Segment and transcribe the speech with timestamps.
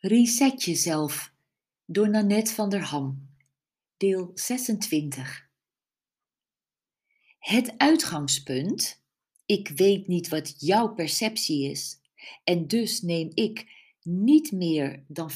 [0.00, 1.32] Reset jezelf
[1.86, 3.28] door Nanette van der Ham,
[3.96, 5.48] deel 26.
[7.38, 9.02] Het uitgangspunt,
[9.46, 12.00] ik weet niet wat jouw perceptie is,
[12.44, 13.66] en dus neem ik
[14.02, 15.34] niet meer dan 50%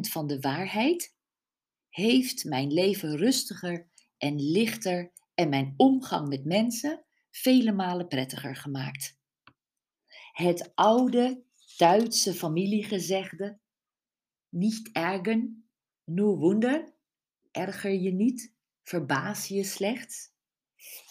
[0.00, 1.14] van de waarheid,
[1.88, 3.88] heeft mijn leven rustiger
[4.18, 9.18] en lichter en mijn omgang met mensen vele malen prettiger gemaakt.
[10.32, 11.44] Het oude
[11.76, 13.58] Duitse familiegezegde,
[14.48, 15.68] niet ergen,
[16.04, 16.94] nur wunder,
[17.50, 20.32] erger je niet, verbaas je slechts,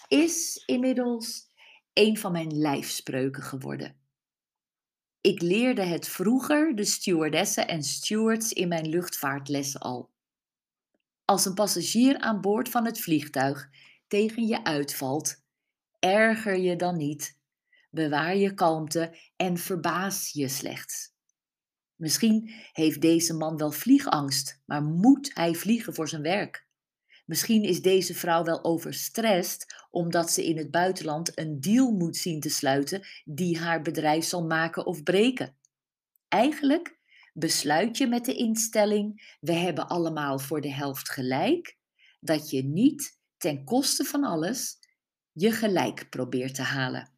[0.08, 1.52] is inmiddels
[1.94, 4.00] een van mijn lijfspreuken geworden.
[5.22, 10.14] Ik leerde het vroeger de stewardessen en stewards in mijn luchtvaartlessen al.
[11.26, 13.70] Als een passagier aan boord van het vliegtuig
[14.08, 15.44] tegen je uitvalt,
[16.00, 17.40] erger je dan niet,
[17.96, 21.14] bewaar je kalmte en verbaas je slechts.
[21.96, 26.68] Misschien heeft deze man wel vliegangst, maar moet hij vliegen voor zijn werk?
[27.26, 32.40] Misschien is deze vrouw wel overstrest omdat ze in het buitenland een deal moet zien
[32.40, 35.58] te sluiten die haar bedrijf zal maken of breken.
[36.28, 37.00] Eigenlijk
[37.34, 41.78] besluit je met de instelling: we hebben allemaal voor de helft gelijk,
[42.20, 44.78] dat je niet ten koste van alles
[45.32, 47.15] je gelijk probeert te halen.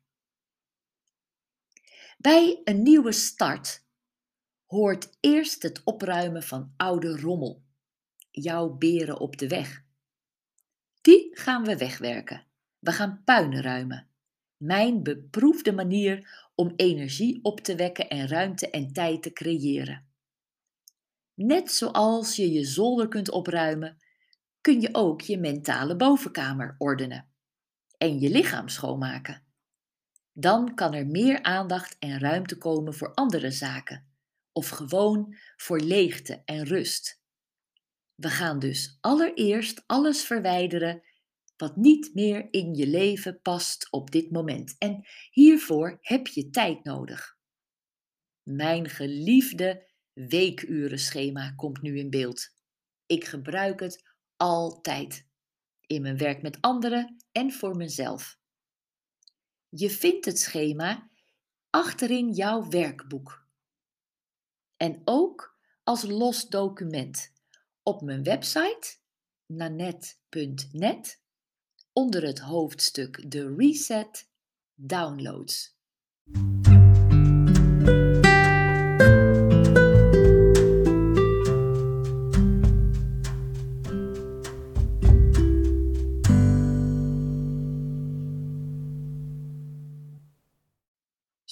[2.17, 3.85] Bij een nieuwe start
[4.65, 7.63] hoort eerst het opruimen van oude rommel,
[8.31, 9.85] jouw beren op de weg.
[11.01, 12.45] Die gaan we wegwerken.
[12.79, 14.07] We gaan puin ruimen.
[14.57, 20.07] Mijn beproefde manier om energie op te wekken en ruimte en tijd te creëren.
[21.33, 23.97] Net zoals je je zolder kunt opruimen,
[24.61, 27.29] kun je ook je mentale bovenkamer ordenen
[27.97, 29.46] en je lichaam schoonmaken.
[30.39, 34.07] Dan kan er meer aandacht en ruimte komen voor andere zaken
[34.52, 37.21] of gewoon voor leegte en rust.
[38.15, 41.03] We gaan dus allereerst alles verwijderen
[41.55, 44.75] wat niet meer in je leven past op dit moment.
[44.77, 47.37] En hiervoor heb je tijd nodig.
[48.43, 52.54] Mijn geliefde weekurenschema komt nu in beeld.
[53.05, 55.27] Ik gebruik het altijd
[55.86, 58.36] in mijn werk met anderen en voor mezelf.
[59.70, 61.10] Je vindt het schema
[61.70, 63.45] achterin jouw werkboek.
[64.78, 67.33] En ook als los document
[67.83, 68.98] op mijn website
[69.45, 71.22] nanet.net
[71.94, 74.30] onder het hoofdstuk De Reset
[74.73, 75.76] Downloads.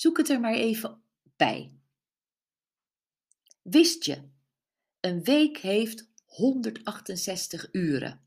[0.06, 1.02] Zoek het er maar even
[1.36, 1.74] bij.
[3.62, 4.30] Wist je,
[5.00, 8.22] een week heeft 168 uren.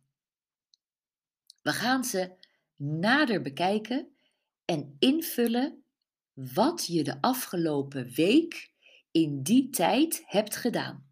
[1.63, 2.33] We gaan ze
[2.77, 4.17] nader bekijken
[4.65, 5.85] en invullen
[6.33, 8.73] wat je de afgelopen week
[9.11, 11.11] in die tijd hebt gedaan.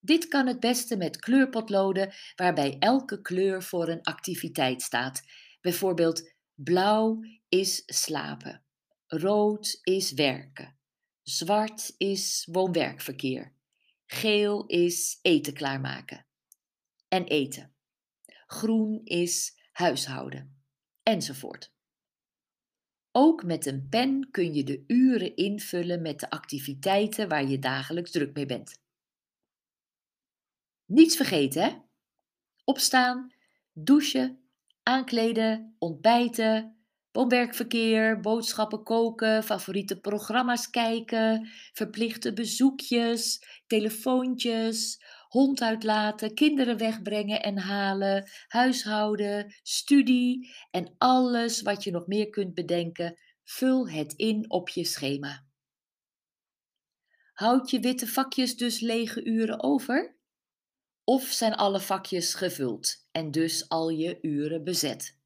[0.00, 5.22] Dit kan het beste met kleurpotloden waarbij elke kleur voor een activiteit staat.
[5.60, 8.63] Bijvoorbeeld blauw is slapen,
[9.06, 10.78] rood is werken,
[11.22, 13.52] zwart is woon-werkverkeer,
[14.06, 16.26] geel is eten klaarmaken
[17.08, 17.74] en eten
[18.54, 20.64] groen is huishouden,
[21.02, 21.72] enzovoort.
[23.12, 28.10] Ook met een pen kun je de uren invullen met de activiteiten waar je dagelijks
[28.10, 28.82] druk mee bent.
[30.84, 31.76] Niets vergeten, hè?
[32.64, 33.32] Opstaan,
[33.72, 34.48] douchen,
[34.82, 36.83] aankleden, ontbijten,
[37.14, 48.30] woonwerkverkeer, boodschappen koken, favoriete programma's kijken, verplichte bezoekjes, telefoontjes, hond uitlaten, kinderen wegbrengen en halen,
[48.48, 54.84] huishouden, studie en alles wat je nog meer kunt bedenken, vul het in op je
[54.84, 55.44] schema.
[57.32, 60.16] Houd je witte vakjes dus lege uren over?
[61.04, 65.22] Of zijn alle vakjes gevuld en dus al je uren bezet?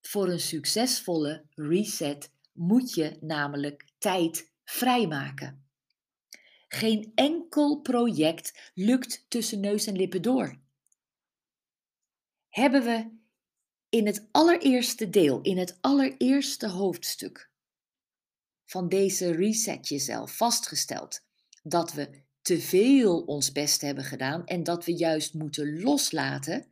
[0.00, 5.64] Voor een succesvolle reset moet je namelijk tijd vrijmaken.
[6.68, 10.60] Geen enkel project lukt tussen neus en lippen door.
[12.48, 13.18] Hebben we
[13.88, 17.50] in het allereerste deel, in het allereerste hoofdstuk
[18.64, 21.24] van deze Reset Jezelf vastgesteld
[21.62, 26.69] dat we te veel ons best hebben gedaan en dat we juist moeten loslaten.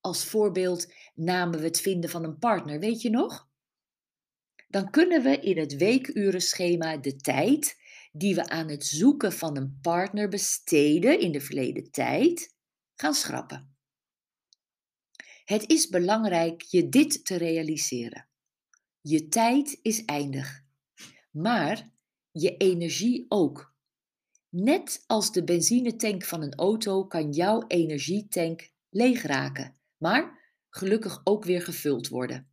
[0.00, 3.48] Als voorbeeld namen we het vinden van een partner, weet je nog?
[4.68, 7.76] Dan kunnen we in het weekurenschema de tijd
[8.12, 12.54] die we aan het zoeken van een partner besteden in de verleden tijd
[12.94, 13.76] gaan schrappen.
[15.44, 18.28] Het is belangrijk je dit te realiseren.
[19.00, 20.64] Je tijd is eindig,
[21.30, 21.90] maar
[22.30, 23.76] je energie ook.
[24.48, 31.44] Net als de benzinetank van een auto kan jouw energietank leeg raken, maar gelukkig ook
[31.44, 32.50] weer gevuld worden.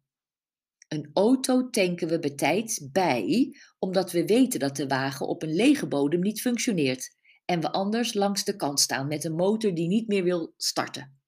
[0.88, 5.88] Een auto tanken we betijds bij, omdat we weten dat de wagen op een lege
[5.88, 7.16] bodem niet functioneert
[7.46, 11.20] en we anders langs de kant staan met een motor die niet meer wil starten.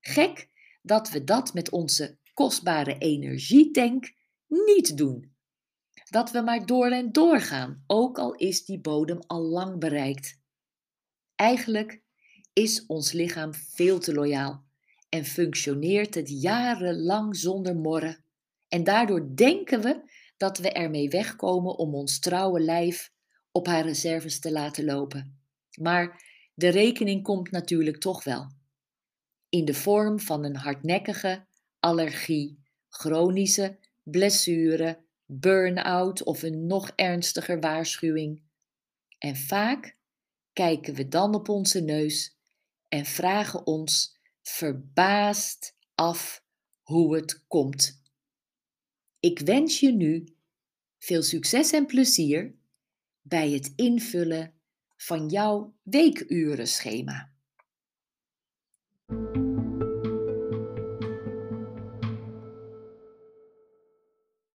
[0.00, 0.48] Gek
[0.82, 4.12] dat we dat met onze kostbare energietank
[4.46, 5.32] niet doen.
[6.10, 10.40] Dat we maar door en door gaan, ook al is die bodem al lang bereikt.
[11.34, 12.02] Eigenlijk
[12.52, 14.64] is ons lichaam veel te loyaal
[15.14, 18.24] en functioneert het jarenlang zonder morren.
[18.68, 23.12] En daardoor denken we dat we ermee wegkomen om ons trouwe lijf
[23.52, 25.40] op haar reserves te laten lopen.
[25.80, 26.22] Maar
[26.54, 28.52] de rekening komt natuurlijk toch wel.
[29.48, 31.46] In de vorm van een hardnekkige
[31.80, 32.58] allergie,
[32.88, 38.42] chronische blessure, burn-out of een nog ernstiger waarschuwing.
[39.18, 39.96] En vaak
[40.52, 42.36] kijken we dan op onze neus
[42.88, 44.13] en vragen ons
[44.48, 46.44] verbaasd af
[46.82, 48.02] hoe het komt.
[49.20, 50.36] Ik wens je nu
[50.98, 52.54] veel succes en plezier
[53.22, 54.54] bij het invullen
[54.96, 57.32] van jouw weekurenschema.